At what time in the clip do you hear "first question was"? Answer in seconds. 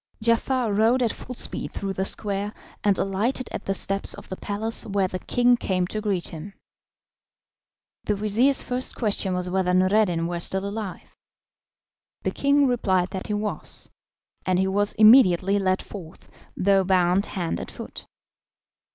8.63-9.47